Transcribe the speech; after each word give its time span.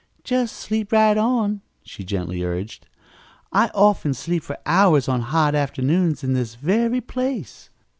"Just 0.23 0.55
sleep 0.55 0.91
right 0.91 1.15
on," 1.15 1.61
she 1.83 2.03
gently 2.03 2.41
urged. 2.41 2.87
"I 3.53 3.69
often 3.75 4.15
sleep 4.15 4.41
for 4.41 4.57
hours 4.65 5.07
on 5.07 5.21
hot 5.21 5.53
afternoons 5.53 6.23
in 6.23 6.33
this 6.33 6.55
very 6.55 7.01
place." 7.01 7.69